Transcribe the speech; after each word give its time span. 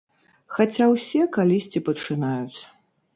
Хаця 0.55 0.87
ўсе 0.93 1.21
калісьці 1.35 1.83
пачынаюць. 1.91 2.59